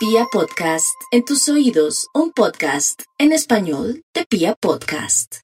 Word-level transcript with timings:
Pia 0.00 0.24
Podcast, 0.32 0.96
en 1.10 1.26
tus 1.26 1.46
oídos, 1.50 2.06
un 2.14 2.32
podcast 2.32 3.02
en 3.18 3.32
español 3.32 4.02
de 4.14 4.24
Pia 4.24 4.54
Podcast. 4.58 5.40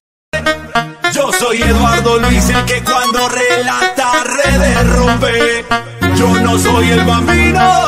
Yo 1.13 1.31
soy 1.31 1.61
Eduardo 1.61 2.17
Luis, 2.17 2.49
el 2.49 2.65
que 2.65 2.81
cuando 2.83 3.29
relata 3.29 4.23
redes 4.23 4.89
rompe. 4.95 5.65
Yo 6.17 6.29
no 6.39 6.57
soy 6.57 6.89
el 6.89 7.05
bambino, 7.05 7.83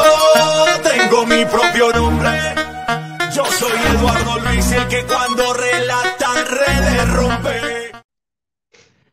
tengo 0.83 1.25
mi 1.25 1.43
propio 1.45 1.91
nombre. 1.91 2.39
Yo 3.36 3.45
soy 3.45 3.71
Eduardo 3.95 4.38
Luis, 4.38 4.71
el 4.71 4.88
que 4.89 5.04
cuando 5.05 5.48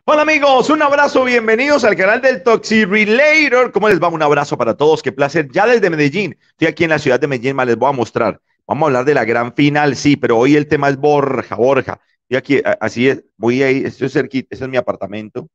Hola 0.09 0.23
amigos, 0.23 0.71
un 0.71 0.81
abrazo, 0.83 1.25
bienvenidos 1.25 1.83
al 1.83 1.97
canal 1.97 2.23
del 2.23 2.41
Toxi 2.45 2.85
Relator. 2.85 3.73
¿Cómo 3.73 3.89
les 3.89 4.01
va? 4.01 4.07
Un 4.07 4.23
abrazo 4.23 4.57
para 4.57 4.77
todos, 4.77 5.03
qué 5.03 5.11
placer. 5.11 5.49
Ya 5.51 5.67
desde 5.67 5.91
Medellín, 5.91 6.39
estoy 6.51 6.69
aquí 6.69 6.85
en 6.85 6.91
la 6.91 7.01
ciudad 7.01 7.19
de 7.19 7.27
Medellín, 7.27 7.57
más 7.57 7.67
les 7.67 7.77
voy 7.77 7.89
a 7.89 7.93
mostrar. 7.93 8.41
Vamos 8.69 8.85
a 8.85 8.87
hablar 8.87 9.05
de 9.05 9.15
la 9.15 9.25
gran 9.25 9.53
final, 9.53 9.97
sí, 9.97 10.15
pero 10.15 10.39
hoy 10.39 10.55
el 10.55 10.69
tema 10.69 10.89
es 10.91 10.97
Borja, 10.97 11.57
Borja. 11.57 12.01
Y 12.29 12.37
aquí, 12.37 12.63
así 12.81 13.09
es, 13.09 13.25
voy 13.37 13.65
ahí, 13.65 13.83
estoy 13.85 14.09
cerquita, 14.09 14.47
ese 14.55 14.63
es 14.63 14.71
mi 14.71 14.77
apartamento, 14.77 15.49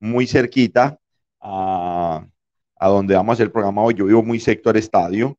muy 0.00 0.26
cerquita 0.26 0.98
a, 1.38 2.24
a 2.76 2.88
donde 2.88 3.14
vamos 3.14 3.32
a 3.32 3.34
hacer 3.34 3.46
el 3.48 3.52
programa 3.52 3.82
hoy. 3.82 3.92
Yo 3.92 4.06
vivo 4.06 4.22
muy 4.22 4.40
sector 4.40 4.74
estadio. 4.74 5.36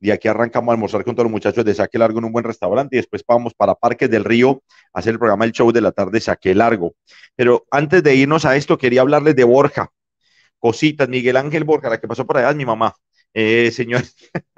Y 0.00 0.10
aquí 0.10 0.28
arrancamos 0.28 0.70
a 0.70 0.74
almorzar 0.74 1.04
con 1.04 1.14
todos 1.14 1.24
los 1.24 1.32
muchachos 1.32 1.64
de 1.64 1.74
Saque 1.74 1.98
Largo 1.98 2.18
en 2.18 2.26
un 2.26 2.32
buen 2.32 2.44
restaurante 2.44 2.96
y 2.96 2.98
después 2.98 3.24
vamos 3.26 3.54
para 3.54 3.74
Parques 3.74 4.10
del 4.10 4.24
Río 4.24 4.62
a 4.92 4.98
hacer 4.98 5.14
el 5.14 5.18
programa 5.18 5.44
El 5.44 5.52
Show 5.52 5.72
de 5.72 5.80
la 5.80 5.92
Tarde 5.92 6.20
Saque 6.20 6.54
Largo. 6.54 6.94
Pero 7.34 7.66
antes 7.70 8.02
de 8.02 8.14
irnos 8.14 8.44
a 8.44 8.56
esto, 8.56 8.76
quería 8.76 9.00
hablarles 9.00 9.34
de 9.36 9.44
Borja. 9.44 9.90
Cositas, 10.58 11.08
Miguel 11.08 11.36
Ángel 11.36 11.64
Borja, 11.64 11.88
la 11.88 12.00
que 12.00 12.08
pasó 12.08 12.26
por 12.26 12.38
allá 12.38 12.50
es 12.50 12.56
mi 12.56 12.66
mamá. 12.66 12.94
Eh, 13.32 13.70
señor. 13.70 14.02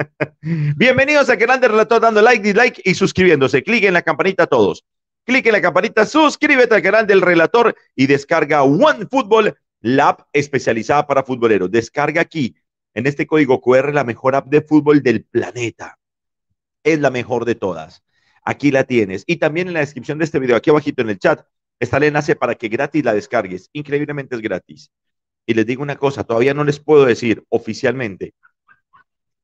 Bienvenidos 0.41 1.29
a 1.31 1.37
Canal 1.37 1.61
de 1.61 1.69
Relator, 1.69 2.01
dando 2.01 2.23
like, 2.23 2.43
dislike 2.43 2.81
y 2.85 2.95
suscribiéndose. 2.95 3.63
Clic 3.63 3.85
en 3.85 3.95
la 3.95 4.03
campanita 4.03 4.47
todos. 4.47 4.85
Clic 5.25 5.45
en 5.47 5.53
la 5.53 5.61
campanita, 5.61 6.07
suscríbete 6.07 6.75
al 6.75 6.83
canal 6.83 7.07
del 7.07 7.21
Relator 7.21 7.77
y 7.95 8.07
descarga 8.07 8.63
OneFootball, 8.63 9.55
la 9.81 10.09
app 10.09 10.21
especializada 10.33 11.07
para 11.07 11.23
futboleros. 11.23 11.71
Descarga 11.71 12.23
aquí 12.23 12.57
en 12.95 13.07
este 13.07 13.27
código 13.27 13.61
QR 13.61 13.93
la 13.93 14.05
mejor 14.05 14.35
app 14.35 14.49
de 14.49 14.63
fútbol 14.63 15.03
del 15.03 15.25
planeta. 15.25 15.99
Es 16.83 17.01
la 17.01 17.11
mejor 17.11 17.45
de 17.45 17.55
todas. 17.55 18.03
Aquí 18.45 18.71
la 18.71 18.85
tienes. 18.85 19.25
Y 19.27 19.37
también 19.37 19.69
en 19.69 19.75
la 19.75 19.81
descripción 19.81 20.19
de 20.19 20.25
este 20.25 20.39
video, 20.39 20.57
aquí 20.57 20.71
abajito 20.71 21.03
en 21.03 21.11
el 21.11 21.19
chat, 21.19 21.45
está 21.81 21.99
el 21.99 22.05
enlace 22.05 22.37
para 22.37 22.55
que 22.55 22.69
gratis 22.69 23.05
la 23.05 23.15
descargues. 23.15 23.69
Increíblemente 23.73 24.35
es 24.37 24.43
gratis. 24.43 24.91
Y 25.47 25.55
les 25.55 25.67
digo 25.67 25.83
una 25.83 25.97
cosa, 25.97 26.25
todavía 26.25 26.55
no 26.55 26.65
les 26.65 26.79
puedo 26.79 27.05
decir 27.07 27.45
oficialmente, 27.49 28.35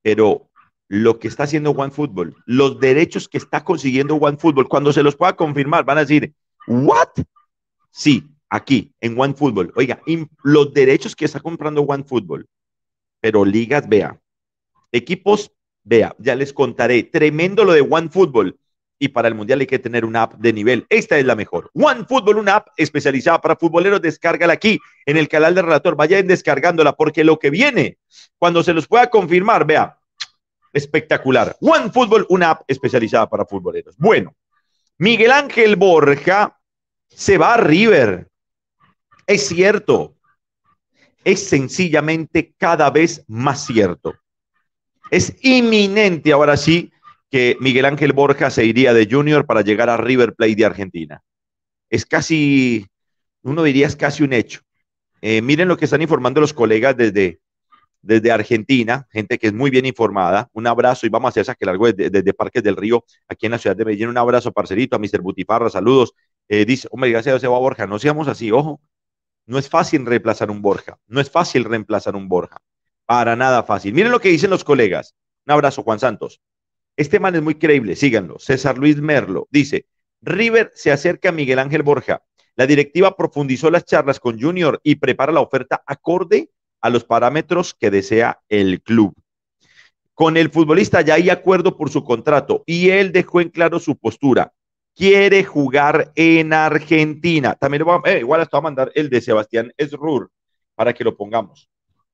pero 0.01 0.49
lo 0.87 1.17
que 1.17 1.27
está 1.27 1.43
haciendo 1.43 1.71
OneFootball, 1.71 2.35
los 2.45 2.79
derechos 2.79 3.27
que 3.27 3.39
está 3.39 3.63
consiguiendo 3.63 4.15
OneFootball, 4.15 4.67
cuando 4.67 4.93
se 4.93 5.01
los 5.01 5.15
pueda 5.15 5.35
confirmar, 5.35 5.83
van 5.83 5.97
a 5.97 6.01
decir, 6.01 6.33
¿what? 6.67 7.09
Sí, 7.89 8.23
aquí, 8.49 8.93
en 9.01 9.19
OneFootball. 9.19 9.73
Oiga, 9.75 9.99
los 10.43 10.73
derechos 10.73 11.15
que 11.15 11.25
está 11.25 11.39
comprando 11.39 11.81
OneFootball 11.81 12.45
pero 13.25 13.43
ligas, 13.43 13.89
vea. 13.89 14.21
Equipos, 14.91 15.51
vea, 15.83 16.15
ya 16.19 16.35
les 16.35 16.53
contaré. 16.53 17.01
Tremendo 17.01 17.65
lo 17.65 17.73
de 17.73 17.81
OneFootball. 17.81 18.55
Y 18.99 19.07
para 19.07 19.27
el 19.27 19.33
Mundial 19.33 19.61
hay 19.61 19.65
que 19.65 19.79
tener 19.79 20.05
una 20.05 20.21
app 20.21 20.35
de 20.35 20.53
nivel. 20.53 20.85
Esta 20.89 21.17
es 21.17 21.25
la 21.25 21.35
mejor. 21.35 21.71
OneFootball, 21.73 22.37
una 22.37 22.57
app 22.57 22.67
especializada 22.77 23.41
para 23.41 23.55
futboleros. 23.55 23.99
Descárgala 23.99 24.53
aquí 24.53 24.79
en 25.07 25.17
el 25.17 25.27
canal 25.27 25.55
del 25.55 25.63
relator. 25.63 25.95
Vayan 25.95 26.27
descargándola 26.27 26.93
porque 26.93 27.23
lo 27.23 27.39
que 27.39 27.49
viene, 27.49 27.97
cuando 28.37 28.61
se 28.61 28.73
los 28.73 28.85
pueda 28.85 29.09
confirmar, 29.09 29.65
vea, 29.65 29.97
espectacular. 30.71 31.57
OneFootball, 31.61 32.27
una 32.29 32.51
app 32.51 32.61
especializada 32.67 33.27
para 33.27 33.47
futboleros. 33.47 33.97
Bueno, 33.97 34.35
Miguel 34.99 35.31
Ángel 35.31 35.77
Borja 35.77 36.59
se 37.07 37.39
va 37.39 37.55
a 37.55 37.57
River. 37.57 38.29
Es 39.25 39.47
cierto, 39.47 40.14
es 41.25 41.47
sencillamente 41.47 42.53
cada 42.57 42.89
vez 42.91 43.25
más 43.27 43.65
cierto. 43.65 44.13
Es 45.11 45.35
inminente 45.41 46.31
ahora 46.31 46.55
sí 46.55 46.91
que 47.29 47.57
Miguel 47.59 47.85
Ángel 47.85 48.13
Borja 48.13 48.49
se 48.49 48.63
iría 48.63 48.93
de 48.93 49.07
Junior 49.09 49.45
para 49.45 49.61
llegar 49.61 49.89
a 49.89 49.97
River 49.97 50.35
Plate 50.35 50.55
de 50.55 50.65
Argentina. 50.65 51.21
Es 51.89 52.05
casi, 52.05 52.85
uno 53.41 53.63
diría 53.63 53.87
es 53.87 53.95
casi 53.95 54.23
un 54.23 54.33
hecho. 54.33 54.61
Eh, 55.21 55.41
miren 55.41 55.67
lo 55.67 55.77
que 55.77 55.85
están 55.85 56.03
informando 56.03 56.41
los 56.41 56.53
colegas 56.53 56.95
desde, 56.95 57.39
desde 58.03 58.31
Argentina, 58.31 59.07
gente 59.11 59.39
que 59.39 59.47
es 59.47 59.53
muy 59.53 59.71
bien 59.71 59.87
informada. 59.87 60.47
Un 60.53 60.67
abrazo 60.67 61.07
y 61.07 61.09
vamos 61.09 61.29
a 61.29 61.29
hacer 61.29 61.41
esa 61.41 61.55
largo 61.61 61.91
desde, 61.91 62.33
Parques 62.35 62.61
del 62.61 62.75
Río, 62.75 63.03
aquí 63.27 63.47
en 63.47 63.53
la 63.53 63.57
ciudad 63.57 63.75
de 63.75 63.83
Medellín. 63.83 64.09
Un 64.09 64.17
abrazo, 64.19 64.51
parcerito, 64.51 64.95
a 64.95 64.99
Mr. 64.99 65.21
Butifarra, 65.21 65.71
saludos. 65.71 66.13
Eh, 66.47 66.65
dice, 66.65 66.87
hombre, 66.91 67.09
gracias 67.09 67.43
a 67.43 67.47
Borja, 67.49 67.87
no 67.87 67.97
seamos 67.97 68.27
así, 68.27 68.51
ojo, 68.51 68.79
no 69.45 69.59
es 69.59 69.69
fácil 69.69 70.05
reemplazar 70.05 70.49
un 70.49 70.61
Borja. 70.61 70.97
No 71.07 71.21
es 71.21 71.29
fácil 71.29 71.63
reemplazar 71.63 72.15
un 72.15 72.27
Borja. 72.27 72.57
Para 73.05 73.35
nada 73.35 73.63
fácil. 73.63 73.93
Miren 73.93 74.11
lo 74.11 74.19
que 74.19 74.29
dicen 74.29 74.49
los 74.49 74.63
colegas. 74.63 75.15
Un 75.45 75.53
abrazo, 75.53 75.83
Juan 75.83 75.99
Santos. 75.99 76.41
Este 76.97 77.19
man 77.19 77.35
es 77.35 77.41
muy 77.41 77.55
creíble, 77.55 77.95
síganlo. 77.95 78.39
César 78.39 78.77
Luis 78.77 78.97
Merlo 78.97 79.47
dice, 79.51 79.85
River 80.21 80.71
se 80.73 80.91
acerca 80.91 81.29
a 81.29 81.31
Miguel 81.33 81.59
Ángel 81.59 81.83
Borja. 81.83 82.23
La 82.55 82.65
directiva 82.65 83.15
profundizó 83.15 83.69
las 83.69 83.85
charlas 83.85 84.19
con 84.19 84.39
Junior 84.41 84.79
y 84.81 84.95
prepara 84.95 85.31
la 85.31 85.41
oferta 85.41 85.83
acorde 85.85 86.49
a 86.81 86.89
los 86.89 87.03
parámetros 87.03 87.73
que 87.73 87.91
desea 87.91 88.41
el 88.47 88.81
club. 88.81 89.13
Con 90.13 90.37
el 90.37 90.49
futbolista 90.49 91.01
ya 91.01 91.15
hay 91.15 91.29
acuerdo 91.29 91.75
por 91.75 91.89
su 91.89 92.03
contrato 92.03 92.63
y 92.65 92.89
él 92.89 93.11
dejó 93.11 93.41
en 93.41 93.49
claro 93.49 93.79
su 93.79 93.97
postura 93.97 94.53
quiere 94.95 95.43
jugar 95.43 96.11
en 96.15 96.53
Argentina. 96.53 97.55
También 97.55 97.83
voy 97.83 97.99
a, 98.03 98.09
eh, 98.09 98.19
igual 98.19 98.41
hasta 98.41 98.57
a 98.57 98.61
mandar 98.61 98.91
el 98.95 99.09
de 99.09 99.21
Sebastián 99.21 99.71
Esrur 99.77 100.31
para 100.73 100.93
que 100.93 101.03
lo 101.03 101.15
pongamos. 101.15 101.69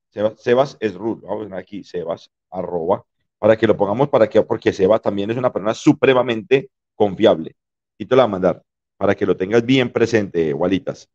Sebas, 0.10 0.78
Esrur, 0.80 1.22
vamos 1.22 1.46
a 1.46 1.50
ver 1.50 1.60
aquí, 1.60 1.84
Sebas, 1.84 2.30
arroba, 2.50 3.06
para 3.40 3.56
que 3.56 3.66
lo 3.66 3.78
pongamos 3.78 4.10
para 4.10 4.28
que, 4.28 4.42
porque 4.42 4.74
Sebas 4.74 5.02
también 5.02 5.32
es 5.32 5.38
una 5.38 5.54
persona 5.54 5.74
supremamente 5.74 6.70
confiable. 6.96 7.56
Y 7.98 8.06
te 8.06 8.16
lo 8.16 8.22
voy 8.22 8.26
a 8.26 8.32
mandar 8.32 8.64
para 8.98 9.16
que 9.16 9.26
lo 9.26 9.38
tengas 9.38 9.66
bien 9.66 9.90
presente, 9.90 10.52
Gualitas. 10.52 11.10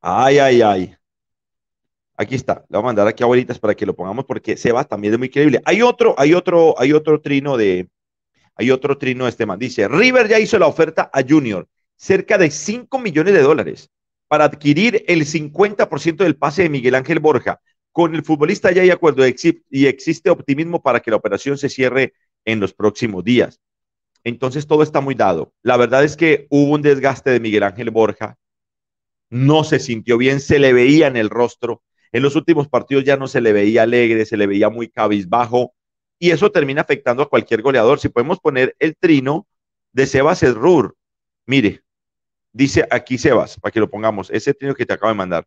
Ay, 0.00 0.38
ay, 0.38 0.62
ay. 0.62 0.94
Aquí 2.16 2.34
está, 2.34 2.64
le 2.68 2.76
voy 2.76 2.80
a 2.80 2.86
mandar 2.86 3.06
aquí 3.06 3.22
a 3.22 3.54
para 3.60 3.74
que 3.74 3.86
lo 3.86 3.94
pongamos 3.94 4.24
porque 4.24 4.56
Sebas 4.56 4.88
también 4.88 5.14
es 5.14 5.18
muy 5.18 5.30
creíble. 5.30 5.62
Hay 5.64 5.80
otro, 5.80 6.14
hay 6.18 6.34
otro, 6.34 6.74
hay 6.76 6.92
otro 6.92 7.20
trino 7.20 7.56
de, 7.56 7.88
hay 8.56 8.70
otro 8.70 8.98
trino 8.98 9.24
de 9.24 9.30
este 9.30 9.46
man. 9.46 9.58
Dice, 9.58 9.88
River 9.88 10.28
ya 10.28 10.38
hizo 10.38 10.58
la 10.58 10.66
oferta 10.66 11.10
a 11.12 11.22
Junior, 11.26 11.68
cerca 11.96 12.38
de 12.38 12.50
5 12.50 12.98
millones 12.98 13.34
de 13.34 13.42
dólares, 13.42 13.90
para 14.28 14.44
adquirir 14.44 15.04
el 15.08 15.24
50% 15.24 16.16
del 16.16 16.36
pase 16.36 16.62
de 16.62 16.68
Miguel 16.68 16.94
Ángel 16.94 17.18
Borja. 17.18 17.60
Con 17.92 18.14
el 18.14 18.22
futbolista 18.22 18.70
ya 18.70 18.82
hay 18.82 18.90
acuerdo 18.90 19.24
y 19.26 19.86
existe 19.86 20.30
optimismo 20.30 20.82
para 20.82 21.00
que 21.00 21.10
la 21.10 21.16
operación 21.16 21.58
se 21.58 21.68
cierre 21.68 22.14
en 22.44 22.60
los 22.60 22.72
próximos 22.72 23.24
días. 23.24 23.60
Entonces 24.22 24.66
todo 24.66 24.82
está 24.82 25.00
muy 25.00 25.14
dado. 25.14 25.52
La 25.62 25.76
verdad 25.76 26.04
es 26.04 26.16
que 26.16 26.46
hubo 26.50 26.74
un 26.74 26.82
desgaste 26.82 27.30
de 27.30 27.40
Miguel 27.40 27.62
Ángel 27.62 27.90
Borja. 27.90 28.36
No 29.30 29.64
se 29.64 29.78
sintió 29.78 30.18
bien, 30.18 30.40
se 30.40 30.58
le 30.58 30.72
veía 30.72 31.06
en 31.06 31.16
el 31.16 31.30
rostro. 31.30 31.82
En 32.12 32.22
los 32.22 32.36
últimos 32.36 32.68
partidos 32.68 33.04
ya 33.04 33.16
no 33.16 33.28
se 33.28 33.40
le 33.40 33.52
veía 33.52 33.82
alegre, 33.82 34.26
se 34.26 34.36
le 34.36 34.46
veía 34.46 34.68
muy 34.68 34.88
cabizbajo 34.88 35.72
y 36.20 36.30
eso 36.30 36.52
termina 36.52 36.82
afectando 36.82 37.22
a 37.24 37.28
cualquier 37.28 37.62
goleador. 37.62 37.98
Si 37.98 38.10
podemos 38.10 38.38
poner 38.38 38.76
el 38.78 38.94
trino 38.96 39.48
de 39.92 40.06
Sebas 40.06 40.42
Errur, 40.44 40.94
mire, 41.46 41.82
dice 42.52 42.86
aquí 42.90 43.18
Sebas, 43.18 43.58
para 43.58 43.72
que 43.72 43.80
lo 43.80 43.90
pongamos, 43.90 44.30
ese 44.30 44.54
trino 44.54 44.74
que 44.74 44.86
te 44.86 44.92
acabo 44.92 45.10
de 45.10 45.16
mandar. 45.16 45.46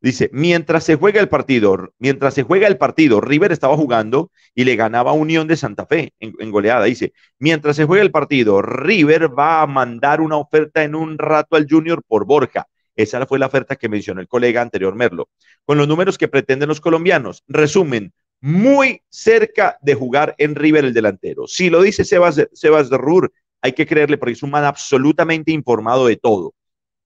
Dice, 0.00 0.30
mientras 0.32 0.84
se 0.84 0.94
juega 0.94 1.20
el 1.20 1.28
partido, 1.28 1.92
mientras 1.98 2.34
se 2.34 2.44
juega 2.44 2.68
el 2.68 2.78
partido, 2.78 3.20
River 3.20 3.50
estaba 3.50 3.76
jugando 3.76 4.30
y 4.54 4.64
le 4.64 4.76
ganaba 4.76 5.12
Unión 5.12 5.48
de 5.48 5.56
Santa 5.56 5.86
Fe 5.86 6.12
en, 6.20 6.34
en, 6.38 6.50
goleada. 6.52 6.84
Dice, 6.84 7.12
mientras 7.38 7.74
se 7.76 7.84
juega 7.84 8.04
el 8.04 8.12
partido, 8.12 8.62
River 8.62 9.36
va 9.36 9.62
a 9.62 9.66
mandar 9.66 10.20
una 10.20 10.36
oferta 10.36 10.84
en 10.84 10.94
un 10.94 11.18
rato 11.18 11.56
al 11.56 11.66
Junior 11.68 12.02
por 12.06 12.26
Borja. 12.26 12.68
Esa 12.94 13.26
fue 13.26 13.38
la 13.38 13.46
oferta 13.46 13.74
que 13.76 13.88
mencionó 13.88 14.20
el 14.20 14.28
colega 14.28 14.62
anterior 14.62 14.94
Merlo. 14.94 15.28
Con 15.64 15.78
los 15.78 15.88
números 15.88 16.16
que 16.16 16.28
pretenden 16.28 16.68
los 16.68 16.80
colombianos, 16.80 17.42
resumen, 17.48 18.12
muy 18.40 19.02
cerca 19.08 19.78
de 19.82 19.94
jugar 19.94 20.34
en 20.38 20.54
River 20.54 20.84
el 20.84 20.94
delantero. 20.94 21.46
Si 21.46 21.70
lo 21.70 21.82
dice 21.82 22.04
Sebas, 22.04 22.48
Sebas 22.52 22.90
de 22.90 22.98
Rur, 22.98 23.32
hay 23.62 23.72
que 23.72 23.86
creerle 23.86 24.18
porque 24.18 24.34
es 24.34 24.42
un 24.42 24.50
man 24.50 24.64
absolutamente 24.64 25.52
informado 25.52 26.06
de 26.06 26.16
todo. 26.16 26.54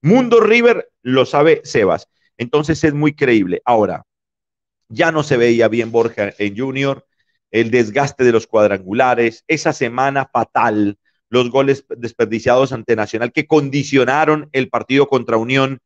Mundo 0.01 0.39
River 0.39 0.89
lo 1.01 1.25
sabe 1.25 1.61
Sebas. 1.63 2.07
Entonces 2.37 2.83
es 2.83 2.93
muy 2.93 3.13
creíble. 3.13 3.61
Ahora, 3.65 4.03
ya 4.89 5.11
no 5.11 5.23
se 5.23 5.37
veía 5.37 5.67
bien 5.67 5.91
Borja 5.91 6.33
en 6.37 6.57
Junior, 6.57 7.05
el 7.51 7.71
desgaste 7.71 8.23
de 8.23 8.31
los 8.31 8.47
cuadrangulares, 8.47 9.43
esa 9.47 9.73
semana 9.73 10.29
fatal, 10.31 10.97
los 11.29 11.49
goles 11.49 11.85
desperdiciados 11.97 12.71
ante 12.73 12.95
Nacional 12.95 13.31
que 13.31 13.47
condicionaron 13.47 14.49
el 14.51 14.69
partido 14.69 15.07
contra 15.07 15.37
Unión 15.37 15.79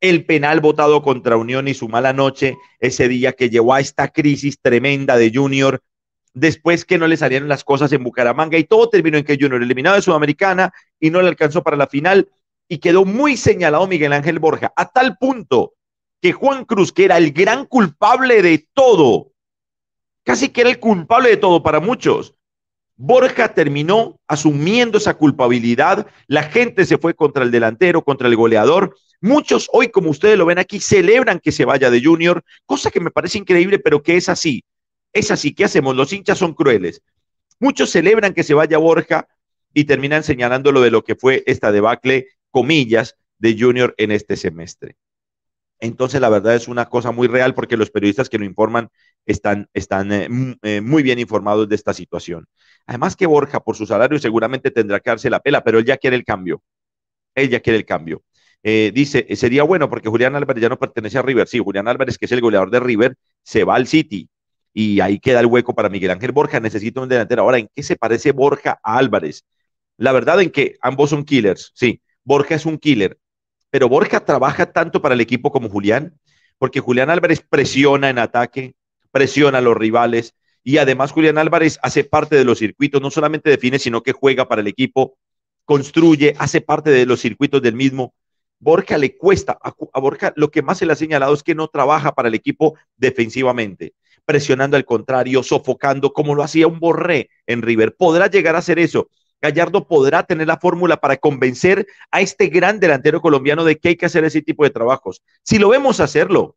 el 0.00 0.24
penal 0.24 0.60
votado 0.60 1.02
contra 1.02 1.36
Unión 1.36 1.68
y 1.68 1.74
su 1.74 1.88
mala 1.88 2.12
noche 2.12 2.56
ese 2.78 3.08
día 3.08 3.32
que 3.32 3.50
llevó 3.50 3.74
a 3.74 3.80
esta 3.80 4.08
crisis 4.08 4.58
tremenda 4.60 5.16
de 5.16 5.30
Junior 5.34 5.82
después 6.32 6.84
que 6.84 6.98
no 6.98 7.06
le 7.06 7.16
salieron 7.16 7.48
las 7.48 7.64
cosas 7.64 7.92
en 7.92 8.04
Bucaramanga 8.04 8.56
y 8.56 8.64
todo 8.64 8.88
terminó 8.88 9.18
en 9.18 9.24
que 9.24 9.36
Junior 9.38 9.62
eliminado 9.62 9.96
de 9.96 10.02
Sudamericana 10.02 10.72
y 10.98 11.10
no 11.10 11.20
le 11.20 11.28
alcanzó 11.28 11.62
para 11.62 11.76
la 11.76 11.86
final 11.86 12.28
y 12.68 12.78
quedó 12.78 13.04
muy 13.04 13.36
señalado 13.36 13.86
Miguel 13.86 14.12
Ángel 14.12 14.38
Borja, 14.38 14.72
a 14.76 14.88
tal 14.90 15.18
punto 15.18 15.74
que 16.22 16.32
Juan 16.32 16.64
Cruz, 16.64 16.92
que 16.92 17.04
era 17.04 17.18
el 17.18 17.32
gran 17.32 17.66
culpable 17.66 18.42
de 18.42 18.68
todo, 18.72 19.32
casi 20.22 20.50
que 20.50 20.60
era 20.60 20.70
el 20.70 20.78
culpable 20.78 21.30
de 21.30 21.36
todo 21.36 21.62
para 21.62 21.80
muchos, 21.80 22.34
Borja 22.96 23.54
terminó 23.54 24.20
asumiendo 24.28 24.98
esa 24.98 25.14
culpabilidad, 25.14 26.06
la 26.26 26.42
gente 26.42 26.84
se 26.84 26.98
fue 26.98 27.14
contra 27.14 27.42
el 27.42 27.50
delantero, 27.50 28.04
contra 28.04 28.28
el 28.28 28.36
goleador. 28.36 28.94
Muchos 29.20 29.68
hoy, 29.72 29.88
como 29.90 30.10
ustedes 30.10 30.38
lo 30.38 30.46
ven 30.46 30.58
aquí, 30.58 30.80
celebran 30.80 31.40
que 31.40 31.52
se 31.52 31.64
vaya 31.64 31.90
de 31.90 32.02
Junior, 32.02 32.42
cosa 32.64 32.90
que 32.90 33.00
me 33.00 33.10
parece 33.10 33.38
increíble, 33.38 33.78
pero 33.78 34.02
que 34.02 34.16
es 34.16 34.28
así. 34.28 34.64
Es 35.12 35.30
así, 35.30 35.54
¿qué 35.54 35.64
hacemos? 35.64 35.94
Los 35.94 36.12
hinchas 36.12 36.38
son 36.38 36.54
crueles. 36.54 37.02
Muchos 37.58 37.90
celebran 37.90 38.32
que 38.32 38.42
se 38.42 38.54
vaya 38.54 38.78
Borja 38.78 39.28
y 39.74 39.84
terminan 39.84 40.22
señalándolo 40.22 40.80
de 40.80 40.90
lo 40.90 41.04
que 41.04 41.16
fue 41.16 41.42
esta 41.46 41.70
debacle, 41.72 42.28
comillas, 42.50 43.16
de 43.38 43.56
Junior 43.58 43.94
en 43.98 44.10
este 44.12 44.36
semestre. 44.36 44.96
Entonces, 45.80 46.20
la 46.20 46.28
verdad 46.28 46.54
es 46.54 46.68
una 46.68 46.86
cosa 46.88 47.10
muy 47.10 47.26
real 47.26 47.54
porque 47.54 47.76
los 47.76 47.90
periodistas 47.90 48.28
que 48.28 48.38
lo 48.38 48.44
informan 48.44 48.90
están, 49.24 49.68
están 49.72 50.12
eh, 50.12 50.28
eh, 50.62 50.80
muy 50.82 51.02
bien 51.02 51.18
informados 51.18 51.68
de 51.68 51.74
esta 51.74 51.94
situación. 51.94 52.46
Además 52.86 53.16
que 53.16 53.26
Borja, 53.26 53.60
por 53.60 53.76
su 53.76 53.86
salario, 53.86 54.18
seguramente 54.18 54.70
tendrá 54.70 55.00
que 55.00 55.10
darse 55.10 55.30
la 55.30 55.40
pela, 55.40 55.64
pero 55.64 55.78
él 55.78 55.86
ya 55.86 55.96
quiere 55.96 56.16
el 56.16 56.24
cambio. 56.24 56.62
Él 57.34 57.48
ya 57.48 57.60
quiere 57.60 57.78
el 57.78 57.86
cambio. 57.86 58.22
Eh, 58.62 58.92
dice, 58.94 59.26
sería 59.36 59.62
bueno 59.62 59.88
porque 59.88 60.08
Julián 60.08 60.36
Álvarez 60.36 60.62
ya 60.62 60.68
no 60.68 60.78
pertenece 60.78 61.18
a 61.18 61.22
River. 61.22 61.48
Sí, 61.48 61.58
Julián 61.58 61.88
Álvarez, 61.88 62.18
que 62.18 62.26
es 62.26 62.32
el 62.32 62.40
goleador 62.40 62.70
de 62.70 62.80
River, 62.80 63.16
se 63.42 63.64
va 63.64 63.76
al 63.76 63.86
City 63.86 64.28
y 64.72 65.00
ahí 65.00 65.18
queda 65.18 65.40
el 65.40 65.46
hueco 65.46 65.74
para 65.74 65.88
Miguel 65.88 66.10
Ángel 66.10 66.32
Borja. 66.32 66.60
Necesita 66.60 67.00
un 67.00 67.08
delantero. 67.08 67.42
Ahora, 67.42 67.58
¿en 67.58 67.68
qué 67.74 67.82
se 67.82 67.96
parece 67.96 68.32
Borja 68.32 68.78
a 68.82 68.98
Álvarez? 68.98 69.44
La 69.96 70.12
verdad 70.12 70.40
en 70.40 70.50
que 70.50 70.76
ambos 70.80 71.10
son 71.10 71.24
killers, 71.24 71.72
sí. 71.74 72.00
Borja 72.24 72.54
es 72.54 72.66
un 72.66 72.78
killer, 72.78 73.18
pero 73.70 73.88
Borja 73.88 74.24
trabaja 74.24 74.72
tanto 74.72 75.02
para 75.02 75.14
el 75.14 75.20
equipo 75.20 75.50
como 75.50 75.68
Julián, 75.68 76.18
porque 76.58 76.80
Julián 76.80 77.10
Álvarez 77.10 77.44
presiona 77.48 78.10
en 78.10 78.18
ataque, 78.18 78.74
presiona 79.10 79.58
a 79.58 79.60
los 79.60 79.76
rivales 79.76 80.34
y 80.62 80.78
además 80.78 81.12
Julián 81.12 81.38
Álvarez 81.38 81.78
hace 81.82 82.04
parte 82.04 82.36
de 82.36 82.44
los 82.44 82.58
circuitos, 82.58 83.00
no 83.00 83.10
solamente 83.10 83.50
define, 83.50 83.78
sino 83.78 84.02
que 84.02 84.12
juega 84.12 84.48
para 84.48 84.60
el 84.60 84.66
equipo, 84.68 85.16
construye, 85.64 86.34
hace 86.38 86.60
parte 86.60 86.90
de 86.90 87.06
los 87.06 87.20
circuitos 87.20 87.62
del 87.62 87.74
mismo. 87.74 88.14
Borja 88.60 88.98
le 88.98 89.16
cuesta, 89.16 89.58
a, 89.60 90.00
Borja 90.00 90.32
lo 90.36 90.50
que 90.50 90.62
más 90.62 90.78
se 90.78 90.86
le 90.86 90.92
ha 90.92 90.96
señalado 90.96 91.34
es 91.34 91.42
que 91.42 91.54
no 91.54 91.68
trabaja 91.68 92.14
para 92.14 92.28
el 92.28 92.34
equipo 92.34 92.78
defensivamente, 92.96 93.94
presionando 94.24 94.76
al 94.76 94.84
contrario, 94.84 95.42
sofocando 95.42 96.12
como 96.12 96.34
lo 96.34 96.42
hacía 96.42 96.66
un 96.66 96.78
Borré 96.78 97.30
en 97.46 97.62
River. 97.62 97.96
Podrá 97.96 98.28
llegar 98.28 98.54
a 98.54 98.58
hacer 98.58 98.78
eso, 98.78 99.08
Gallardo 99.40 99.88
podrá 99.88 100.22
tener 100.24 100.46
la 100.46 100.58
fórmula 100.58 100.98
para 100.98 101.16
convencer 101.16 101.86
a 102.10 102.20
este 102.20 102.48
gran 102.48 102.78
delantero 102.78 103.20
colombiano 103.20 103.64
de 103.64 103.78
que 103.78 103.88
hay 103.88 103.96
que 103.96 104.06
hacer 104.06 104.24
ese 104.24 104.42
tipo 104.42 104.64
de 104.64 104.70
trabajos. 104.70 105.22
Si 105.42 105.58
lo 105.58 105.70
vemos 105.70 106.00
hacerlo, 106.00 106.56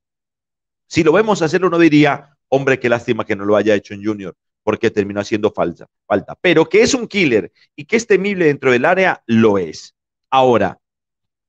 si 0.87 1.03
lo 1.03 1.13
vemos 1.13 1.41
hacerlo, 1.41 1.67
uno 1.67 1.79
diría, 1.79 2.37
hombre, 2.49 2.79
qué 2.79 2.89
lástima 2.89 3.25
que 3.25 3.35
no 3.35 3.45
lo 3.45 3.55
haya 3.55 3.73
hecho 3.73 3.93
en 3.93 4.03
Junior, 4.03 4.35
porque 4.63 4.91
terminó 4.91 5.21
haciendo 5.21 5.51
falta, 5.51 5.87
falta. 6.05 6.35
Pero 6.41 6.67
que 6.67 6.81
es 6.81 6.93
un 6.93 7.07
killer 7.07 7.51
y 7.75 7.85
que 7.85 7.95
es 7.95 8.05
temible 8.05 8.45
dentro 8.45 8.71
del 8.71 8.85
área, 8.85 9.23
lo 9.25 9.57
es. 9.57 9.95
Ahora, 10.29 10.79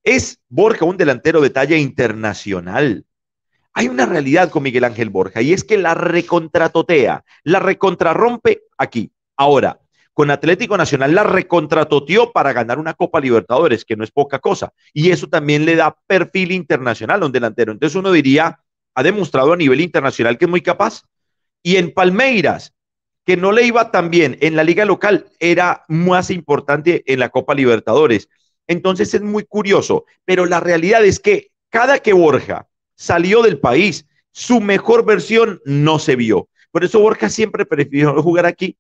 ¿es 0.05 0.41
Borja 0.49 0.85
un 0.85 0.97
delantero 0.97 1.41
de 1.41 1.51
talla 1.51 1.77
internacional? 1.77 3.05
Hay 3.73 3.89
una 3.89 4.07
realidad 4.07 4.51
con 4.51 4.63
Miguel 4.63 4.85
Ángel 4.85 5.11
Borja 5.11 5.43
y 5.43 5.53
es 5.53 5.65
que 5.65 5.77
la 5.77 5.95
recontratotea, 5.95 7.25
la 7.43 7.59
recontrarrompe 7.59 8.63
aquí. 8.79 9.11
Ahora, 9.37 9.81
con 10.13 10.31
Atlético 10.31 10.77
Nacional 10.77 11.13
la 11.13 11.25
recontratoteó 11.25 12.31
para 12.31 12.53
ganar 12.53 12.79
una 12.79 12.95
Copa 12.95 13.19
Libertadores, 13.21 13.85
que 13.85 13.97
no 13.97 14.05
es 14.05 14.13
poca 14.13 14.39
cosa. 14.39 14.73
Y 14.93 15.11
eso 15.11 15.29
también 15.29 15.65
le 15.65 15.75
da 15.75 15.97
perfil 16.07 16.53
internacional 16.53 17.23
a 17.23 17.27
un 17.27 17.33
delantero. 17.33 17.73
Entonces 17.73 17.97
uno 17.97 18.13
diría, 18.13 18.61
ha 18.95 19.03
demostrado 19.03 19.53
a 19.53 19.57
nivel 19.57 19.81
internacional 19.81 20.39
que 20.39 20.45
es 20.45 20.51
muy 20.51 20.61
capaz. 20.61 21.03
Y 21.65 21.77
en 21.77 21.93
Palmeiras, 21.93 22.75
que 23.25 23.37
no 23.37 23.51
le 23.51 23.67
iba 23.67 23.91
tan 23.91 24.09
bien 24.09 24.39
en 24.41 24.55
la 24.55 24.63
liga 24.63 24.85
local, 24.85 25.27
era 25.41 25.83
más 25.89 26.31
importante 26.31 27.03
en 27.13 27.19
la 27.19 27.31
Copa 27.31 27.55
Libertadores. 27.55 28.29
Entonces 28.67 29.13
es 29.15 29.23
muy 29.23 29.45
curioso, 29.45 30.05
pero 30.25 30.47
la 30.47 30.61
realidad 30.61 31.05
es 31.05 31.21
que 31.21 31.51
cada 31.71 31.99
que 31.99 32.13
Borja 32.13 32.69
salió 32.95 33.43
del 33.43 33.59
país, 33.59 34.07
su 34.33 34.61
mejor 34.61 35.05
versión 35.05 35.61
no 35.65 35.99
se 35.99 36.17
vio. 36.17 36.49
Por 36.71 36.85
eso 36.85 37.01
Borja 37.01 37.29
siempre 37.29 37.67
prefirió 37.67 38.21
jugar 38.23 38.47
aquí 38.47 38.77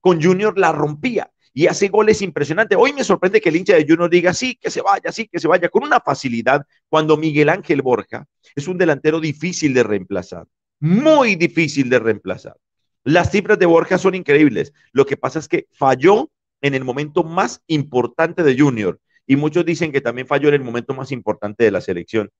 con 0.00 0.22
Junior 0.22 0.58
la 0.58 0.72
rompía 0.72 1.30
y 1.52 1.66
hace 1.66 1.88
goles 1.88 2.20
impresionantes. 2.20 2.76
Hoy 2.78 2.92
me 2.92 3.04
sorprende 3.04 3.40
que 3.40 3.48
el 3.48 3.56
hincha 3.56 3.74
de 3.74 3.86
Junior 3.88 4.10
diga, 4.10 4.34
sí, 4.34 4.56
que 4.56 4.70
se 4.70 4.82
vaya, 4.82 5.12
sí, 5.12 5.28
que 5.28 5.38
se 5.38 5.48
vaya, 5.48 5.68
con 5.68 5.84
una 5.84 6.00
facilidad, 6.00 6.66
cuando 6.88 7.16
Miguel 7.16 7.48
Ángel 7.48 7.80
Borja 7.80 8.26
es 8.54 8.68
un 8.68 8.76
delantero 8.76 9.20
difícil 9.20 9.72
de 9.72 9.82
reemplazar, 9.82 10.46
muy 10.80 11.36
difícil 11.36 11.88
de 11.88 12.00
reemplazar. 12.00 12.56
Las 13.04 13.30
cifras 13.30 13.58
de 13.58 13.66
Borja 13.66 13.98
son 13.98 14.14
increíbles. 14.14 14.72
Lo 14.92 15.06
que 15.06 15.16
pasa 15.16 15.38
es 15.38 15.48
que 15.48 15.66
falló 15.72 16.30
en 16.60 16.74
el 16.74 16.84
momento 16.84 17.22
más 17.22 17.62
importante 17.66 18.42
de 18.42 18.58
Junior 18.58 18.98
y 19.26 19.36
muchos 19.36 19.64
dicen 19.64 19.92
que 19.92 20.00
también 20.00 20.26
falló 20.26 20.48
en 20.48 20.54
el 20.54 20.64
momento 20.64 20.94
más 20.94 21.12
importante 21.12 21.64
de 21.64 21.70
la 21.70 21.80
selección. 21.80 22.30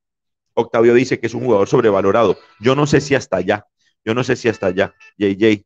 Octavio 0.55 0.95
dice 0.95 1.19
que 1.19 1.27
es 1.27 1.35
un 1.35 1.45
jugador 1.45 1.69
sobrevalorado. 1.69 2.37
Yo 2.61 2.75
no 2.75 2.87
sé 2.87 3.01
si 3.01 3.15
hasta 3.15 3.39
allá. 3.39 3.67
Yo 4.05 4.15
no 4.15 4.23
sé 4.23 4.37
si 4.37 4.49
hasta 4.49 4.67
allá. 4.67 4.95
JJ. 5.19 5.65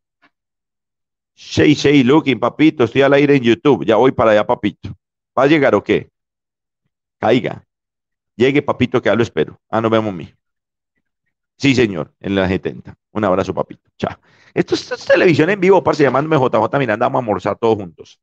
Shay 1.34 1.74
Shay 1.74 2.02
Looking, 2.02 2.40
papito, 2.40 2.84
estoy 2.84 3.02
al 3.02 3.12
aire 3.12 3.36
en 3.36 3.42
YouTube, 3.42 3.84
ya 3.84 3.94
voy 3.94 4.10
para 4.10 4.32
allá, 4.32 4.44
papito. 4.44 4.90
¿Va 5.38 5.44
a 5.44 5.46
llegar 5.46 5.74
o 5.76 5.84
qué? 5.84 6.10
Caiga. 7.18 7.64
Llegue, 8.34 8.62
papito, 8.62 9.00
que 9.00 9.08
ya 9.08 9.14
lo 9.14 9.22
espero. 9.22 9.60
Ah, 9.68 9.80
nos 9.80 9.90
vemos 9.90 10.12
mí. 10.12 10.32
Sí, 11.56 11.74
señor, 11.74 12.12
en 12.20 12.34
la 12.34 12.48
70. 12.48 12.96
Un 13.12 13.24
abrazo, 13.24 13.54
papito. 13.54 13.88
Chao. 13.96 14.18
Esto 14.54 14.74
es, 14.74 15.06
televisión 15.06 15.50
en 15.50 15.60
vivo, 15.60 15.82
parce, 15.82 16.02
llamándome 16.02 16.36
JJ 16.36 16.78
Miranda, 16.78 17.06
vamos 17.06 17.18
a 17.18 17.22
almorzar 17.22 17.58
todos 17.58 17.76
juntos. 17.76 18.20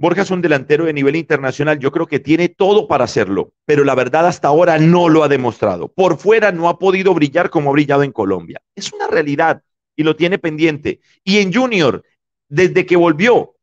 Borja 0.00 0.22
es 0.22 0.30
un 0.30 0.40
delantero 0.40 0.84
de 0.84 0.92
nivel 0.92 1.16
internacional, 1.16 1.80
yo 1.80 1.90
creo 1.90 2.06
que 2.06 2.20
tiene 2.20 2.48
todo 2.48 2.86
para 2.86 3.02
hacerlo, 3.02 3.52
pero 3.64 3.82
la 3.82 3.96
verdad 3.96 4.28
hasta 4.28 4.46
ahora 4.46 4.78
no 4.78 5.08
lo 5.08 5.24
ha 5.24 5.28
demostrado. 5.28 5.88
Por 5.88 6.18
fuera 6.18 6.52
no 6.52 6.68
ha 6.68 6.78
podido 6.78 7.12
brillar 7.14 7.50
como 7.50 7.70
ha 7.70 7.72
brillado 7.72 8.04
en 8.04 8.12
Colombia. 8.12 8.62
Es 8.76 8.92
una 8.92 9.08
realidad 9.08 9.60
y 9.96 10.04
lo 10.04 10.14
tiene 10.14 10.38
pendiente. 10.38 11.00
Y 11.24 11.38
en 11.38 11.52
Junior, 11.52 12.04
desde 12.48 12.86
que 12.86 12.94
volvió, 12.94 13.56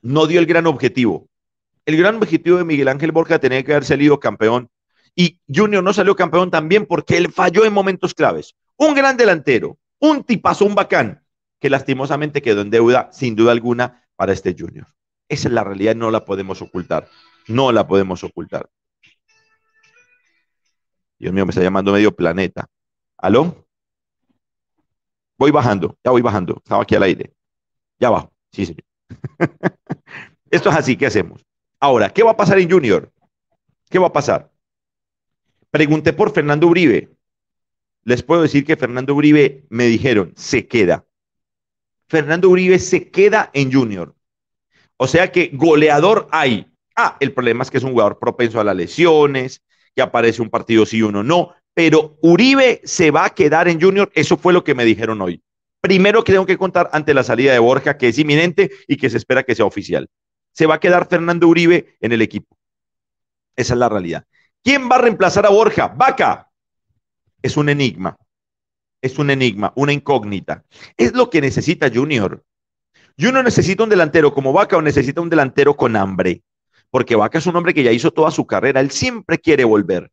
no 0.00 0.26
dio 0.26 0.40
el 0.40 0.46
gran 0.46 0.66
objetivo. 0.66 1.28
El 1.84 1.98
gran 1.98 2.16
objetivo 2.16 2.56
de 2.56 2.64
Miguel 2.64 2.88
Ángel 2.88 3.12
Borja 3.12 3.38
tenía 3.38 3.62
que 3.62 3.72
haber 3.72 3.84
salido 3.84 4.18
campeón. 4.18 4.70
Y 5.14 5.38
Junior 5.54 5.84
no 5.84 5.92
salió 5.92 6.16
campeón 6.16 6.50
también 6.50 6.86
porque 6.86 7.18
él 7.18 7.30
falló 7.30 7.66
en 7.66 7.74
momentos 7.74 8.14
claves. 8.14 8.54
Un 8.78 8.94
gran 8.94 9.18
delantero, 9.18 9.76
un 9.98 10.24
tipazo, 10.24 10.64
un 10.64 10.74
bacán, 10.74 11.22
que 11.60 11.68
lastimosamente 11.68 12.40
quedó 12.40 12.62
en 12.62 12.70
deuda, 12.70 13.10
sin 13.12 13.36
duda 13.36 13.52
alguna, 13.52 14.06
para 14.16 14.32
este 14.32 14.56
Junior. 14.58 14.86
Esa 15.28 15.48
es 15.48 15.54
la 15.54 15.64
realidad, 15.64 15.94
no 15.94 16.10
la 16.10 16.24
podemos 16.24 16.62
ocultar. 16.62 17.08
No 17.48 17.72
la 17.72 17.86
podemos 17.86 18.24
ocultar. 18.24 18.68
Dios 21.18 21.32
mío, 21.32 21.44
me 21.44 21.50
está 21.50 21.62
llamando 21.62 21.92
medio 21.92 22.14
planeta. 22.14 22.68
¿Aló? 23.16 23.66
Voy 25.36 25.50
bajando, 25.50 25.96
ya 26.04 26.10
voy 26.10 26.22
bajando. 26.22 26.56
Estaba 26.56 26.82
aquí 26.82 26.94
al 26.94 27.02
aire. 27.02 27.32
Ya 27.98 28.10
bajo. 28.10 28.32
Sí, 28.52 28.66
señor. 28.66 28.84
Esto 30.50 30.70
es 30.70 30.76
así, 30.76 30.96
¿qué 30.96 31.06
hacemos? 31.06 31.44
Ahora, 31.80 32.10
¿qué 32.10 32.22
va 32.22 32.32
a 32.32 32.36
pasar 32.36 32.58
en 32.58 32.70
Junior? 32.70 33.12
¿Qué 33.88 33.98
va 33.98 34.08
a 34.08 34.12
pasar? 34.12 34.50
Pregunté 35.70 36.12
por 36.12 36.32
Fernando 36.32 36.66
Uribe. 36.66 37.10
Les 38.04 38.22
puedo 38.22 38.42
decir 38.42 38.64
que 38.64 38.76
Fernando 38.76 39.14
Uribe 39.14 39.66
me 39.68 39.84
dijeron, 39.84 40.32
se 40.36 40.66
queda. 40.66 41.06
Fernando 42.08 42.48
Uribe 42.48 42.78
se 42.78 43.10
queda 43.10 43.50
en 43.52 43.72
Junior. 43.72 44.14
O 44.98 45.06
sea 45.06 45.32
que 45.32 45.50
goleador 45.54 46.28
hay. 46.30 46.66
Ah, 46.94 47.16
el 47.20 47.32
problema 47.32 47.62
es 47.62 47.70
que 47.70 47.78
es 47.78 47.84
un 47.84 47.92
jugador 47.92 48.18
propenso 48.18 48.60
a 48.60 48.64
las 48.64 48.76
lesiones, 48.76 49.62
que 49.94 50.02
aparece 50.02 50.42
un 50.42 50.50
partido 50.50 50.84
sí 50.84 51.00
uno 51.02 51.22
no, 51.22 51.54
pero 51.72 52.18
Uribe 52.22 52.80
se 52.84 53.12
va 53.12 53.24
a 53.24 53.30
quedar 53.30 53.68
en 53.68 53.80
Junior, 53.80 54.10
eso 54.14 54.36
fue 54.36 54.52
lo 54.52 54.64
que 54.64 54.74
me 54.74 54.84
dijeron 54.84 55.22
hoy. 55.22 55.42
Primero 55.80 56.24
que 56.24 56.32
tengo 56.32 56.44
que 56.44 56.58
contar 56.58 56.90
ante 56.92 57.14
la 57.14 57.22
salida 57.22 57.52
de 57.52 57.60
Borja, 57.60 57.96
que 57.96 58.08
es 58.08 58.18
inminente 58.18 58.70
y 58.88 58.96
que 58.96 59.08
se 59.10 59.16
espera 59.16 59.44
que 59.44 59.54
sea 59.54 59.64
oficial. 59.64 60.08
Se 60.52 60.66
va 60.66 60.74
a 60.74 60.80
quedar 60.80 61.06
Fernando 61.08 61.46
Uribe 61.46 61.96
en 62.00 62.10
el 62.10 62.20
equipo. 62.20 62.58
Esa 63.54 63.74
es 63.74 63.78
la 63.78 63.88
realidad. 63.88 64.24
¿Quién 64.64 64.90
va 64.90 64.96
a 64.96 65.02
reemplazar 65.02 65.46
a 65.46 65.50
Borja? 65.50 65.86
Vaca. 65.86 66.50
Es 67.40 67.56
un 67.56 67.68
enigma. 67.68 68.16
Es 69.00 69.18
un 69.20 69.30
enigma, 69.30 69.72
una 69.76 69.92
incógnita. 69.92 70.64
Es 70.96 71.12
lo 71.12 71.30
que 71.30 71.40
necesita 71.40 71.88
Junior. 71.92 72.44
Junior 73.20 73.42
necesita 73.42 73.82
un 73.82 73.88
delantero 73.88 74.32
como 74.32 74.52
Vaca 74.52 74.76
o 74.76 74.82
necesita 74.82 75.20
un 75.20 75.28
delantero 75.28 75.76
con 75.76 75.96
hambre. 75.96 76.42
Porque 76.90 77.16
Vaca 77.16 77.38
es 77.38 77.46
un 77.46 77.56
hombre 77.56 77.74
que 77.74 77.82
ya 77.82 77.90
hizo 77.90 78.12
toda 78.12 78.30
su 78.30 78.46
carrera. 78.46 78.80
Él 78.80 78.90
siempre 78.90 79.38
quiere 79.38 79.64
volver 79.64 80.10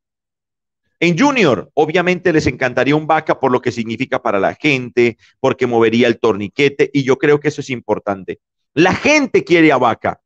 En 1.00 1.17
Junior, 1.17 1.69
obviamente 1.75 2.33
les 2.33 2.47
encantaría 2.47 2.95
un 2.95 3.05
vaca 3.05 3.39
por 3.39 3.51
lo 3.51 3.62
que 3.62 3.71
significa 3.71 4.21
para 4.21 4.39
la 4.39 4.55
gente, 4.55 5.17
porque 5.39 5.67
movería 5.67 6.07
el 6.07 6.19
torniquete 6.19 6.89
y 6.93 7.03
yo 7.03 7.17
creo 7.17 7.39
que 7.39 7.50
eso 7.50 7.62
es 7.62 7.69
importante. 7.69 8.39
La 8.74 8.93
gente 8.93 9.43
quiere 9.43 9.71
a 9.71 9.77
vaca, 9.77 10.21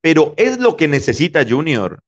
pero 0.00 0.32
es 0.36 0.58
lo 0.58 0.76
que 0.76 0.88
necesita 0.88 1.46
Junior. 1.48 2.00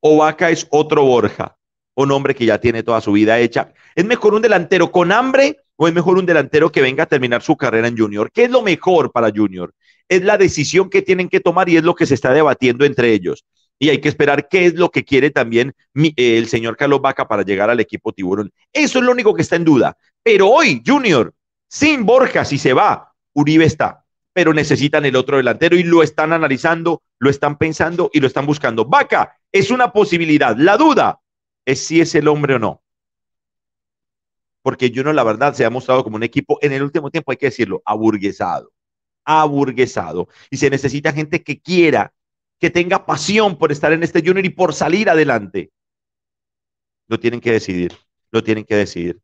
O 0.00 0.18
vaca 0.18 0.50
es 0.50 0.66
otro 0.70 1.04
Borja, 1.04 1.56
un 1.94 2.10
hombre 2.10 2.34
que 2.34 2.46
ya 2.46 2.58
tiene 2.58 2.82
toda 2.82 3.00
su 3.00 3.12
vida 3.12 3.38
hecha. 3.38 3.72
¿Es 3.94 4.04
mejor 4.04 4.34
un 4.34 4.42
delantero 4.42 4.90
con 4.90 5.12
hambre 5.12 5.61
o 5.82 5.88
es 5.88 5.94
mejor 5.94 6.16
un 6.16 6.26
delantero 6.26 6.70
que 6.70 6.80
venga 6.80 7.02
a 7.02 7.06
terminar 7.06 7.42
su 7.42 7.56
carrera 7.56 7.88
en 7.88 7.98
Junior? 7.98 8.30
¿Qué 8.30 8.44
es 8.44 8.50
lo 8.50 8.62
mejor 8.62 9.10
para 9.10 9.32
Junior? 9.34 9.74
Es 10.08 10.22
la 10.22 10.38
decisión 10.38 10.88
que 10.88 11.02
tienen 11.02 11.28
que 11.28 11.40
tomar 11.40 11.68
y 11.68 11.76
es 11.76 11.82
lo 11.82 11.96
que 11.96 12.06
se 12.06 12.14
está 12.14 12.32
debatiendo 12.32 12.84
entre 12.84 13.12
ellos 13.12 13.44
y 13.80 13.90
hay 13.90 14.00
que 14.00 14.08
esperar 14.08 14.46
qué 14.48 14.66
es 14.66 14.74
lo 14.74 14.92
que 14.92 15.04
quiere 15.04 15.30
también 15.30 15.74
eh, 15.96 16.12
el 16.38 16.46
señor 16.46 16.76
Carlos 16.76 17.00
Vaca 17.00 17.26
para 17.26 17.42
llegar 17.42 17.68
al 17.68 17.80
equipo 17.80 18.12
Tiburón. 18.12 18.52
Eso 18.72 19.00
es 19.00 19.04
lo 19.04 19.10
único 19.10 19.34
que 19.34 19.42
está 19.42 19.56
en 19.56 19.64
duda. 19.64 19.96
Pero 20.22 20.50
hoy, 20.50 20.84
Junior, 20.86 21.34
sin 21.68 22.06
Borja, 22.06 22.44
si 22.44 22.58
se 22.58 22.74
va, 22.74 23.12
Uribe 23.32 23.64
está, 23.64 24.04
pero 24.32 24.54
necesitan 24.54 25.04
el 25.04 25.16
otro 25.16 25.38
delantero 25.38 25.74
y 25.74 25.82
lo 25.82 26.04
están 26.04 26.32
analizando, 26.32 27.02
lo 27.18 27.28
están 27.28 27.58
pensando 27.58 28.08
y 28.12 28.20
lo 28.20 28.28
están 28.28 28.46
buscando. 28.46 28.84
Vaca 28.84 29.36
es 29.50 29.72
una 29.72 29.92
posibilidad. 29.92 30.56
La 30.56 30.76
duda 30.76 31.18
es 31.66 31.84
si 31.84 32.00
es 32.00 32.14
el 32.14 32.28
hombre 32.28 32.54
o 32.54 32.60
no. 32.60 32.82
Porque 34.62 34.92
Junior, 34.94 35.14
la 35.14 35.24
verdad, 35.24 35.54
se 35.54 35.64
ha 35.64 35.70
mostrado 35.70 36.04
como 36.04 36.16
un 36.16 36.22
equipo, 36.22 36.58
en 36.62 36.72
el 36.72 36.82
último 36.82 37.10
tiempo, 37.10 37.32
hay 37.32 37.36
que 37.36 37.46
decirlo, 37.46 37.82
aburguesado. 37.84 38.72
Aburguesado. 39.24 40.28
Y 40.50 40.56
se 40.56 40.70
necesita 40.70 41.12
gente 41.12 41.42
que 41.42 41.60
quiera 41.60 42.12
que 42.58 42.70
tenga 42.70 43.04
pasión 43.04 43.58
por 43.58 43.72
estar 43.72 43.92
en 43.92 44.04
este 44.04 44.20
junior 44.20 44.44
y 44.44 44.50
por 44.50 44.72
salir 44.72 45.10
adelante. 45.10 45.72
Lo 47.08 47.18
tienen 47.18 47.40
que 47.40 47.50
decidir, 47.50 47.92
lo 48.30 48.44
tienen 48.44 48.64
que 48.64 48.76
decidir. 48.76 49.20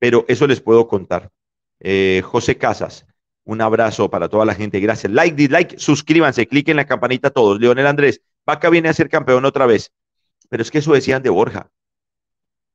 Pero 0.00 0.24
eso 0.26 0.46
les 0.46 0.60
puedo 0.60 0.88
contar. 0.88 1.30
Eh, 1.78 2.20
José 2.24 2.58
Casas, 2.58 3.06
un 3.44 3.60
abrazo 3.60 4.10
para 4.10 4.28
toda 4.28 4.44
la 4.44 4.56
gente. 4.56 4.80
Gracias. 4.80 5.12
Like, 5.12 5.36
dislike, 5.36 5.78
suscríbanse, 5.78 6.48
cliquen 6.48 6.76
la 6.76 6.84
campanita 6.84 7.30
todos. 7.30 7.60
Leonel 7.60 7.86
Andrés, 7.86 8.20
Vaca 8.44 8.70
viene 8.70 8.88
a 8.88 8.92
ser 8.92 9.08
campeón 9.08 9.44
otra 9.44 9.66
vez. 9.66 9.92
Pero 10.48 10.62
es 10.62 10.70
que 10.70 10.78
eso 10.78 10.92
decían 10.92 11.22
de 11.22 11.30
Borja. 11.30 11.70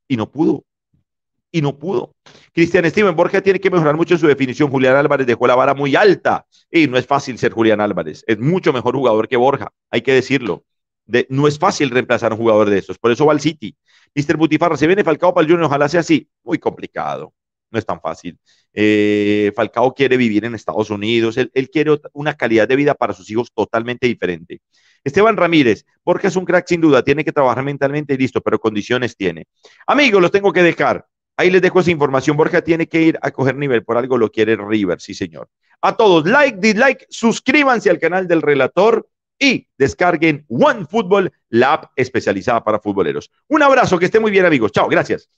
Y 0.07 0.15
no 0.15 0.31
pudo 0.31 0.63
y 1.53 1.61
no 1.61 1.77
pudo. 1.77 2.15
Cristian 2.51 2.89
Steven 2.89 3.15
Borja 3.15 3.39
tiene 3.39 3.59
que 3.59 3.69
mejorar 3.69 3.95
mucho 3.95 4.17
su 4.17 4.27
definición. 4.27 4.71
Julián 4.71 4.95
Álvarez 4.95 5.27
dejó 5.27 5.45
la 5.45 5.55
vara 5.55 5.75
muy 5.75 5.95
alta 5.95 6.47
y 6.69 6.87
no 6.87 6.97
es 6.97 7.05
fácil 7.05 7.37
ser 7.37 7.53
Julián 7.53 7.79
Álvarez. 7.79 8.23
Es 8.27 8.39
mucho 8.39 8.73
mejor 8.73 8.95
jugador 8.95 9.27
que 9.27 9.37
Borja, 9.37 9.71
hay 9.91 10.01
que 10.01 10.13
decirlo. 10.13 10.65
no 11.29 11.47
es 11.47 11.59
fácil 11.59 11.91
reemplazar 11.91 12.31
a 12.31 12.35
un 12.35 12.41
jugador 12.41 12.69
de 12.71 12.79
estos, 12.79 12.97
por 12.97 13.11
eso 13.11 13.27
va 13.27 13.33
al 13.33 13.39
City. 13.39 13.75
Mr. 14.15 14.35
Butifarra, 14.35 14.77
se 14.77 14.87
viene 14.87 15.03
Falcao 15.03 15.33
para 15.33 15.45
el 15.45 15.51
Junior, 15.51 15.67
ojalá 15.67 15.87
sea 15.87 15.99
así. 15.99 16.27
Muy 16.43 16.57
complicado, 16.57 17.33
no 17.69 17.77
es 17.77 17.85
tan 17.85 18.01
fácil. 18.01 18.37
Eh, 18.73 19.51
Falcao 19.55 19.93
quiere 19.93 20.17
vivir 20.17 20.45
en 20.45 20.55
Estados 20.55 20.89
Unidos, 20.89 21.37
él, 21.37 21.51
él 21.53 21.69
quiere 21.69 21.99
una 22.13 22.33
calidad 22.33 22.67
de 22.67 22.75
vida 22.75 22.95
para 22.95 23.13
sus 23.13 23.29
hijos 23.29 23.51
totalmente 23.53 24.07
diferente. 24.07 24.59
Esteban 25.03 25.37
Ramírez, 25.37 25.85
Borja 26.03 26.29
es 26.29 26.35
un 26.35 26.45
crack 26.45 26.65
sin 26.67 26.81
duda, 26.81 27.03
tiene 27.03 27.23
que 27.23 27.31
trabajar 27.31 27.63
mentalmente 27.63 28.15
y 28.15 28.17
listo, 28.17 28.41
pero 28.41 28.59
condiciones 28.59 29.15
tiene. 29.15 29.45
Amigos, 29.85 30.21
los 30.21 30.31
tengo 30.31 30.51
que 30.51 30.63
dejar. 30.63 31.05
Ahí 31.37 31.49
les 31.49 31.61
dejo 31.61 31.79
esa 31.79 31.91
información. 31.91 32.37
Borja 32.37 32.61
tiene 32.61 32.87
que 32.87 33.01
ir 33.01 33.19
a 33.21 33.31
coger 33.31 33.55
nivel. 33.55 33.83
Por 33.83 33.97
algo 33.97 34.17
lo 34.17 34.31
quiere 34.31 34.55
River, 34.55 35.01
sí, 35.01 35.13
señor. 35.13 35.49
A 35.81 35.97
todos, 35.97 36.25
like, 36.25 36.59
dislike, 36.59 37.05
suscríbanse 37.09 37.89
al 37.89 37.99
canal 37.99 38.27
del 38.27 38.41
relator 38.41 39.07
y 39.39 39.67
descarguen 39.77 40.45
OneFootball, 40.47 41.31
la 41.49 41.73
app 41.73 41.91
especializada 41.95 42.63
para 42.63 42.79
futboleros. 42.79 43.31
Un 43.47 43.63
abrazo, 43.63 43.99
que 43.99 44.05
esté 44.05 44.19
muy 44.19 44.31
bien, 44.31 44.45
amigos. 44.45 44.71
Chao, 44.71 44.87
gracias. 44.87 45.29